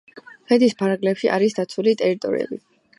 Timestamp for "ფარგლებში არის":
0.79-1.57